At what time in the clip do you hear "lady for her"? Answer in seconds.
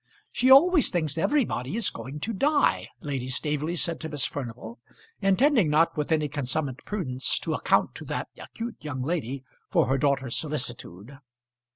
9.03-9.99